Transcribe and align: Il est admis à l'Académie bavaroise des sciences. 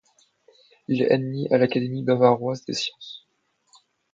Il 0.87 1.03
est 1.03 1.11
admis 1.13 1.47
à 1.53 1.59
l'Académie 1.59 2.01
bavaroise 2.01 2.65
des 2.65 2.73
sciences. 2.73 3.27